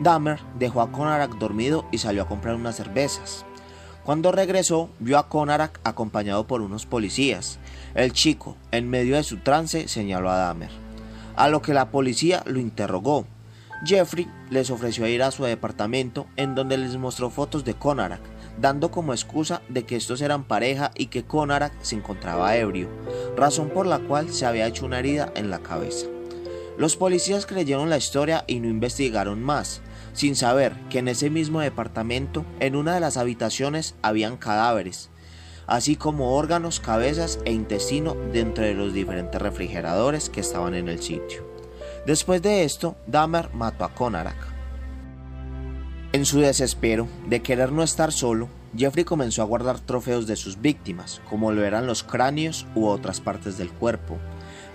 Dahmer 0.00 0.40
dejó 0.58 0.80
a 0.80 0.92
Konarak 0.92 1.38
dormido 1.38 1.86
y 1.90 1.98
salió 1.98 2.22
a 2.22 2.28
comprar 2.28 2.54
unas 2.54 2.76
cervezas. 2.76 3.44
Cuando 4.04 4.32
regresó, 4.32 4.90
vio 5.00 5.18
a 5.18 5.28
Konarak 5.28 5.80
acompañado 5.84 6.46
por 6.46 6.62
unos 6.62 6.86
policías. 6.86 7.58
El 7.94 8.12
chico, 8.12 8.56
en 8.70 8.88
medio 8.88 9.16
de 9.16 9.22
su 9.22 9.38
trance, 9.38 9.88
señaló 9.88 10.30
a 10.30 10.36
Dahmer 10.36 10.88
a 11.38 11.48
lo 11.48 11.62
que 11.62 11.72
la 11.72 11.92
policía 11.92 12.42
lo 12.46 12.58
interrogó. 12.58 13.24
Jeffrey 13.84 14.28
les 14.50 14.70
ofreció 14.70 15.06
ir 15.06 15.22
a 15.22 15.30
su 15.30 15.44
departamento 15.44 16.26
en 16.34 16.56
donde 16.56 16.76
les 16.76 16.96
mostró 16.96 17.30
fotos 17.30 17.64
de 17.64 17.74
Konarak, 17.74 18.20
dando 18.60 18.90
como 18.90 19.12
excusa 19.12 19.62
de 19.68 19.84
que 19.84 19.96
estos 19.96 20.20
eran 20.20 20.44
pareja 20.44 20.90
y 20.96 21.06
que 21.06 21.24
Konarak 21.24 21.72
se 21.82 21.96
encontraba 21.96 22.56
ebrio, 22.56 22.88
razón 23.36 23.70
por 23.70 23.86
la 23.86 23.98
cual 23.98 24.30
se 24.30 24.46
había 24.46 24.66
hecho 24.66 24.86
una 24.86 24.98
herida 24.98 25.32
en 25.34 25.50
la 25.50 25.60
cabeza. 25.60 26.06
Los 26.76 26.96
policías 26.96 27.46
creyeron 27.46 27.90
la 27.90 27.96
historia 27.96 28.44
y 28.46 28.60
no 28.60 28.68
investigaron 28.68 29.42
más, 29.42 29.80
sin 30.12 30.36
saber 30.36 30.74
que 30.90 31.00
en 31.00 31.08
ese 31.08 31.30
mismo 31.30 31.60
departamento, 31.60 32.44
en 32.60 32.76
una 32.76 32.94
de 32.94 33.00
las 33.00 33.16
habitaciones, 33.16 33.94
habían 34.02 34.36
cadáveres, 34.36 35.10
así 35.66 35.96
como 35.96 36.36
órganos, 36.36 36.80
cabezas 36.80 37.40
e 37.44 37.52
intestino 37.52 38.16
dentro 38.32 38.64
de 38.64 38.74
los 38.74 38.92
diferentes 38.94 39.40
refrigeradores 39.40 40.30
que 40.30 40.40
estaban 40.40 40.74
en 40.74 40.88
el 40.88 41.02
sitio. 41.02 41.46
Después 42.06 42.42
de 42.42 42.64
esto, 42.64 42.96
Dahmer 43.06 43.52
mató 43.52 43.84
a 43.84 43.94
Konarak. 43.94 44.57
En 46.10 46.24
su 46.24 46.40
desespero 46.40 47.06
de 47.26 47.42
querer 47.42 47.70
no 47.70 47.82
estar 47.82 48.12
solo, 48.12 48.48
Jeffrey 48.74 49.04
comenzó 49.04 49.42
a 49.42 49.44
guardar 49.44 49.78
trofeos 49.78 50.26
de 50.26 50.36
sus 50.36 50.58
víctimas, 50.58 51.20
como 51.28 51.52
lo 51.52 51.64
eran 51.64 51.86
los 51.86 52.02
cráneos 52.02 52.66
u 52.74 52.86
otras 52.86 53.20
partes 53.20 53.58
del 53.58 53.70
cuerpo. 53.70 54.16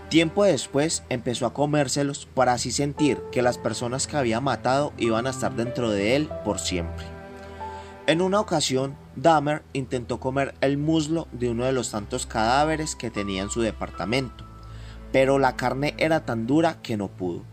Tiempo 0.10 0.44
después 0.44 1.02
empezó 1.10 1.48
a 1.48 1.54
comérselos 1.54 2.28
para 2.28 2.54
así 2.54 2.72
sentir 2.72 3.20
que 3.32 3.42
las 3.42 3.58
personas 3.58 4.06
que 4.06 4.16
había 4.16 4.42
matado 4.42 4.94
iban 5.00 5.26
a 5.26 5.32
estar 5.32 5.56
dentro 5.56 5.90
de 5.90 6.16
él 6.16 6.30
por 6.46 6.60
siempre. 6.60 7.06
En 8.06 8.22
una 8.22 8.40
ocasión, 8.40 8.96
Dahmer 9.16 9.64
intentó 9.74 10.20
comer 10.20 10.54
el 10.62 10.78
muslo 10.78 11.28
de 11.32 11.50
uno 11.50 11.66
de 11.66 11.74
los 11.74 11.90
tantos 11.90 12.28
cadáveres 12.28 12.96
que 12.96 13.10
tenía 13.10 13.42
en 13.42 13.50
su 13.50 13.62
departamento, 13.62 14.46
pero 15.12 15.40
la 15.40 15.56
carne 15.56 15.96
era 15.98 16.26
tan 16.26 16.46
dura 16.46 16.80
que 16.84 16.96
no 16.96 17.08
pudo, 17.08 17.44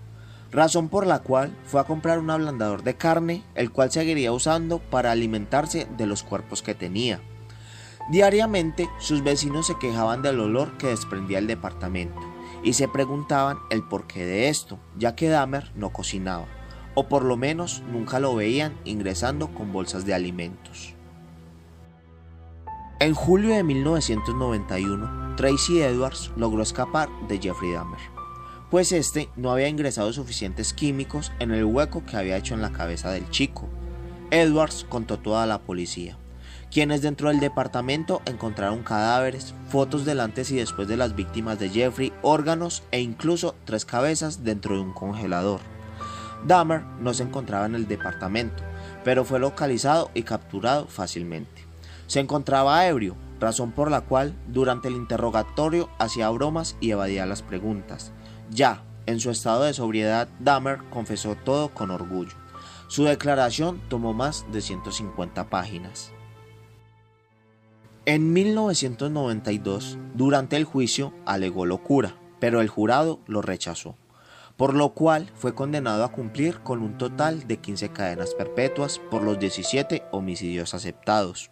razón 0.51 0.89
por 0.89 1.07
la 1.07 1.21
cual 1.21 1.57
fue 1.65 1.81
a 1.81 1.85
comprar 1.85 2.19
un 2.19 2.31
ablandador 2.31 2.83
de 2.83 2.97
carne, 2.97 3.43
el 3.55 3.71
cual 3.71 3.91
seguiría 3.91 4.33
usando 4.33 4.79
para 4.79 5.13
alimentarse 5.13 5.87
de 5.97 6.07
los 6.07 6.23
cuerpos 6.23 6.63
que 6.63 6.75
tenía. 6.75 7.21
Diariamente 8.11 8.89
sus 8.99 9.23
vecinos 9.23 9.67
se 9.67 9.79
quejaban 9.79 10.23
del 10.23 10.41
olor 10.41 10.77
que 10.79 10.89
desprendía 10.89 11.39
el 11.39 11.47
departamento 11.47 12.21
y 12.63 12.73
se 12.73 12.89
preguntaban 12.89 13.59
el 13.71 13.83
porqué 13.83 14.27
de 14.27 14.49
esto, 14.49 14.79
ya 14.97 15.15
que 15.15 15.29
Dahmer 15.29 15.71
no 15.75 15.91
cocinaba 15.93 16.47
o 16.95 17.09
por 17.09 17.25
lo 17.25 17.37
menos 17.37 17.83
nunca 17.91 18.21
lo 18.21 18.35
veían 18.35 18.77
ingresando 18.85 19.49
con 19.55 19.73
bolsas 19.73 20.05
de 20.05 20.15
alimentos. 20.15 20.95
En 22.99 23.15
julio 23.15 23.55
de 23.55 23.63
1991, 23.63 25.37
Tracy 25.37 25.81
Edwards 25.81 26.31
logró 26.37 26.63
escapar 26.63 27.09
de 27.29 27.39
Jeffrey 27.39 27.73
Dahmer, 27.73 28.01
pues 28.71 28.93
este 28.93 29.29
no 29.37 29.51
había 29.51 29.69
ingresado 29.69 30.13
suficientes 30.13 30.73
químicos 30.73 31.33
en 31.41 31.51
el 31.51 31.65
hueco 31.65 32.05
que 32.05 32.17
había 32.17 32.37
hecho 32.37 32.55
en 32.55 32.63
la 32.63 32.73
cabeza 32.73 33.11
del 33.11 33.29
chico. 33.31 33.69
Edwards 34.31 34.87
contó 34.89 35.19
toda 35.19 35.45
la 35.47 35.59
policía, 35.59 36.17
quienes 36.71 37.03
dentro 37.03 37.29
del 37.29 37.41
departamento 37.41 38.23
encontraron 38.27 38.85
cadáveres, 38.85 39.55
fotos 39.69 40.05
del 40.05 40.21
antes 40.21 40.53
y 40.53 40.57
después 40.57 40.87
de 40.87 40.97
las 40.97 41.17
víctimas 41.17 41.59
de 41.59 41.69
Jeffrey, 41.69 42.13
órganos 42.23 42.85
e 42.93 43.01
incluso 43.01 43.57
tres 43.65 43.85
cabezas 43.85 44.45
dentro 44.45 44.77
de 44.77 44.83
un 44.83 44.93
congelador. 44.93 45.61
Dahmer 46.47 46.83
no 47.01 47.13
se 47.13 47.25
encontraba 47.25 47.67
en 47.67 47.75
el 47.75 47.89
departamento, 47.89 48.63
pero 49.03 49.25
fue 49.25 49.41
localizado 49.41 50.11
y 50.15 50.23
capturado 50.23 50.87
fácilmente. 50.87 51.65
Se 52.07 52.21
encontraba 52.21 52.87
ebrio, 52.87 53.17
razón 53.41 53.73
por 53.73 53.91
la 53.91 54.03
cual 54.03 54.35
durante 54.47 54.89
el 54.89 54.95
interrogatorio 54.95 55.91
hacía 55.99 56.31
bromas 56.31 56.77
y 56.81 56.93
evadía 56.93 57.27
las 57.27 57.43
preguntas. 57.43 58.13
Ya, 58.51 58.85
en 59.07 59.21
su 59.21 59.31
estado 59.31 59.65
de 59.65 59.75
sobriedad, 59.75 60.29
Dahmer 60.39 60.79
confesó 60.91 61.37
todo 61.37 61.73
con 61.73 61.91
orgullo. 61.91 62.37
Su 62.89 63.05
declaración 63.05 63.81
tomó 63.89 64.13
más 64.13 64.45
de 64.53 64.61
150 64.61 65.49
páginas. 65.49 66.13
En 68.07 68.33
1992, 68.33 69.99
durante 70.15 70.57
el 70.57 70.65
juicio, 70.65 71.15
alegó 71.27 71.67
locura, 71.67 72.17
pero 72.41 72.61
el 72.61 72.69
jurado 72.69 73.21
lo 73.27 73.43
rechazó 73.43 73.97
por 74.61 74.75
lo 74.75 74.91
cual 74.91 75.31
fue 75.37 75.55
condenado 75.55 76.05
a 76.05 76.13
cumplir 76.13 76.61
con 76.61 76.83
un 76.83 76.99
total 76.99 77.47
de 77.47 77.57
15 77.57 77.93
cadenas 77.93 78.35
perpetuas 78.35 78.99
por 79.11 79.23
los 79.23 79.39
17 79.39 80.03
homicidios 80.13 80.75
aceptados. 80.75 81.51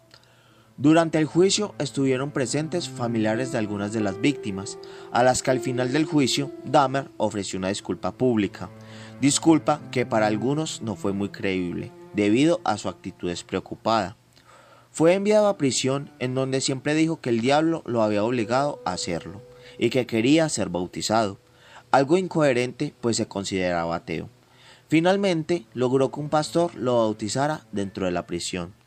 Durante 0.81 1.17
el 1.17 1.25
juicio 1.25 1.75
estuvieron 1.77 2.31
presentes 2.31 2.87
familiares 2.87 3.51
de 3.51 3.57
algunas 3.57 3.91
de 3.91 3.99
las 3.99 4.21
víctimas, 4.21 4.77
a 5.11 5.23
las 5.23 5.43
que 5.43 5.51
al 5.51 5.59
final 5.59 5.91
del 5.91 6.05
juicio 6.05 6.51
Dahmer 6.63 7.09
ofreció 7.17 7.59
una 7.59 7.67
disculpa 7.67 8.13
pública, 8.13 8.69
disculpa 9.19 9.81
que 9.91 10.05
para 10.05 10.27
algunos 10.27 10.81
no 10.81 10.95
fue 10.95 11.11
muy 11.11 11.27
creíble, 11.27 11.91
debido 12.13 12.61
a 12.63 12.77
su 12.77 12.87
actitud 12.87 13.27
despreocupada. 13.27 14.15
Fue 14.89 15.15
enviado 15.15 15.49
a 15.49 15.57
prisión 15.57 16.11
en 16.19 16.33
donde 16.33 16.61
siempre 16.61 16.95
dijo 16.95 17.19
que 17.19 17.31
el 17.31 17.41
diablo 17.41 17.83
lo 17.85 18.01
había 18.01 18.23
obligado 18.23 18.81
a 18.85 18.93
hacerlo 18.93 19.41
y 19.77 19.89
que 19.89 20.07
quería 20.07 20.47
ser 20.47 20.69
bautizado, 20.69 21.39
algo 21.91 22.17
incoherente 22.17 22.93
pues 23.01 23.17
se 23.17 23.27
consideraba 23.27 23.97
ateo. 23.97 24.29
Finalmente 24.87 25.65
logró 25.73 26.09
que 26.09 26.21
un 26.21 26.29
pastor 26.29 26.73
lo 26.75 26.99
bautizara 26.99 27.65
dentro 27.73 28.05
de 28.05 28.13
la 28.13 28.25
prisión. 28.25 28.78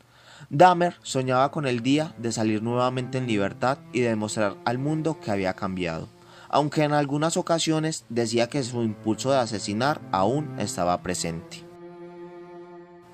Dahmer 0.55 0.93
soñaba 1.01 1.49
con 1.49 1.65
el 1.65 1.81
día 1.81 2.13
de 2.19 2.31
salir 2.31 2.61
nuevamente 2.61 3.17
en 3.17 3.25
libertad 3.25 3.79
y 3.91 4.01
demostrar 4.01 4.55
al 4.65 4.77
mundo 4.77 5.19
que 5.19 5.31
había 5.31 5.55
cambiado, 5.55 6.09
aunque 6.47 6.83
en 6.83 6.93
algunas 6.93 7.37
ocasiones 7.37 8.05
decía 8.09 8.47
que 8.49 8.61
su 8.61 8.83
impulso 8.83 9.31
de 9.31 9.39
asesinar 9.39 9.99
aún 10.11 10.59
estaba 10.59 11.01
presente. 11.01 11.63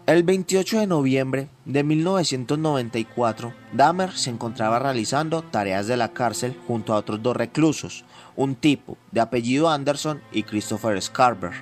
El 0.05 0.23
28 0.23 0.81
de 0.81 0.87
noviembre 0.87 1.47
de 1.63 1.81
1994, 1.85 3.53
Dahmer 3.71 4.11
se 4.11 4.31
encontraba 4.31 4.77
realizando 4.77 5.41
tareas 5.41 5.87
de 5.87 5.95
la 5.95 6.11
cárcel 6.11 6.57
junto 6.67 6.93
a 6.93 6.97
otros 6.97 7.23
dos 7.23 7.37
reclusos, 7.37 8.03
un 8.35 8.55
tipo 8.55 8.97
de 9.11 9.21
apellido 9.21 9.69
Anderson 9.69 10.19
y 10.33 10.43
Christopher 10.43 11.01
Scarver, 11.01 11.53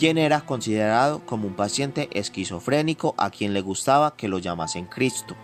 quien 0.00 0.16
era 0.16 0.40
considerado 0.46 1.20
como 1.26 1.46
un 1.46 1.52
paciente 1.52 2.08
esquizofrénico 2.14 3.14
a 3.18 3.28
quien 3.28 3.52
le 3.52 3.60
gustaba 3.60 4.16
que 4.16 4.28
lo 4.28 4.38
llamasen 4.38 4.86
Cristo. 4.86 5.36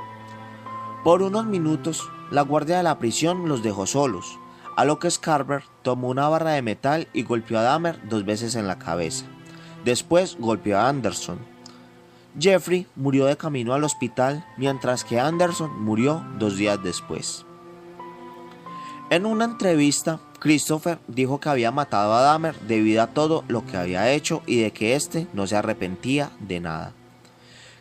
Por 1.04 1.20
unos 1.20 1.44
minutos, 1.44 2.10
la 2.30 2.40
guardia 2.40 2.78
de 2.78 2.82
la 2.82 2.98
prisión 2.98 3.50
los 3.50 3.62
dejó 3.62 3.86
solos, 3.86 4.38
a 4.74 4.86
lo 4.86 4.98
que 4.98 5.10
Scarver 5.10 5.64
tomó 5.82 6.08
una 6.08 6.30
barra 6.30 6.52
de 6.52 6.62
metal 6.62 7.06
y 7.12 7.22
golpeó 7.22 7.58
a 7.58 7.62
Dahmer 7.62 8.08
dos 8.08 8.24
veces 8.24 8.54
en 8.54 8.66
la 8.66 8.78
cabeza. 8.78 9.26
Después 9.84 10.38
golpeó 10.40 10.78
a 10.78 10.88
Anderson 10.88 11.38
Jeffrey 12.40 12.86
murió 12.96 13.26
de 13.26 13.36
camino 13.36 13.74
al 13.74 13.84
hospital 13.84 14.46
mientras 14.56 15.04
que 15.04 15.20
Anderson 15.20 15.82
murió 15.82 16.24
dos 16.38 16.56
días 16.56 16.82
después. 16.82 17.44
En 19.10 19.26
una 19.26 19.44
entrevista, 19.44 20.18
Christopher 20.38 20.98
dijo 21.08 21.40
que 21.40 21.48
había 21.48 21.70
matado 21.70 22.14
a 22.14 22.20
Dahmer 22.20 22.58
debido 22.60 23.02
a 23.02 23.08
todo 23.08 23.44
lo 23.48 23.64
que 23.64 23.76
había 23.76 24.12
hecho 24.12 24.42
y 24.46 24.60
de 24.60 24.72
que 24.72 24.94
éste 24.94 25.26
no 25.32 25.46
se 25.46 25.56
arrepentía 25.56 26.30
de 26.40 26.60
nada. 26.60 26.92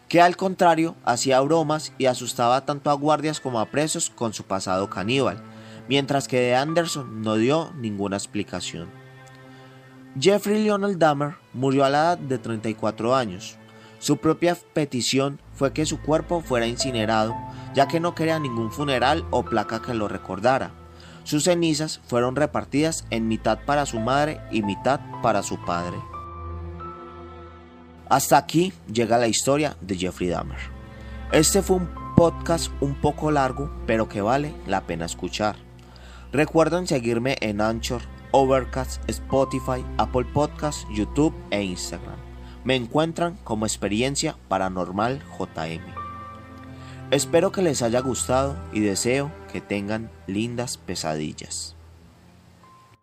Que 0.07 0.21
al 0.21 0.37
contrario 0.37 0.95
hacía 1.03 1.41
bromas 1.41 1.93
y 1.97 2.05
asustaba 2.05 2.65
tanto 2.65 2.89
a 2.89 2.93
guardias 2.93 3.39
como 3.39 3.59
a 3.59 3.65
presos 3.65 4.09
con 4.09 4.33
su 4.33 4.43
pasado 4.43 4.89
caníbal, 4.89 5.43
mientras 5.89 6.27
que 6.27 6.39
de 6.39 6.55
Anderson 6.55 7.21
no 7.21 7.35
dio 7.35 7.71
ninguna 7.75 8.17
explicación. 8.17 8.89
Jeffrey 10.19 10.63
Lionel 10.63 10.97
Dahmer 10.97 11.35
murió 11.53 11.83
a 11.83 11.89
la 11.89 11.97
edad 11.99 12.17
de 12.17 12.37
34 12.37 13.15
años, 13.15 13.57
su 13.99 14.17
propia 14.17 14.55
petición 14.73 15.39
fue 15.53 15.73
que 15.73 15.85
su 15.85 15.99
cuerpo 15.99 16.41
fuera 16.41 16.67
incinerado, 16.67 17.35
ya 17.73 17.87
que 17.87 17.99
no 17.99 18.13
quería 18.13 18.39
ningún 18.39 18.71
funeral 18.71 19.25
o 19.31 19.43
placa 19.43 19.81
que 19.81 19.93
lo 19.93 20.07
recordara. 20.07 20.71
Sus 21.25 21.45
cenizas 21.45 21.99
fueron 22.05 22.35
repartidas 22.35 23.03
en 23.09 23.27
mitad 23.27 23.57
para 23.65 23.87
su 23.87 23.99
madre 23.99 24.39
y 24.51 24.61
mitad 24.61 24.99
para 25.23 25.41
su 25.41 25.57
padre. 25.65 25.97
Hasta 28.07 28.37
aquí 28.37 28.73
llega 28.93 29.17
la 29.17 29.27
historia 29.27 29.75
de 29.81 29.97
Jeffrey 29.97 30.29
Dahmer. 30.29 30.59
Este 31.31 31.63
fue 31.63 31.77
un 31.77 31.89
podcast 32.15 32.71
un 32.79 32.93
poco 33.01 33.31
largo, 33.31 33.71
pero 33.87 34.07
que 34.07 34.21
vale 34.21 34.53
la 34.67 34.81
pena 34.81 35.05
escuchar. 35.05 35.55
Recuerden 36.31 36.85
seguirme 36.85 37.37
en 37.41 37.59
Anchor, 37.59 38.03
Overcast, 38.29 39.01
Spotify, 39.09 39.83
Apple 39.97 40.25
Podcasts, 40.31 40.85
YouTube 40.93 41.33
e 41.49 41.63
Instagram. 41.63 42.17
Me 42.63 42.75
encuentran 42.75 43.35
como 43.43 43.65
experiencia 43.65 44.37
paranormal 44.47 45.23
JM. 45.39 45.81
Espero 47.09 47.51
que 47.51 47.63
les 47.63 47.81
haya 47.81 48.01
gustado 48.01 48.55
y 48.71 48.81
deseo 48.81 49.31
que 49.55 49.61
tengan 49.61 50.11
lindas 50.27 50.75
pesadillas. 50.77 51.74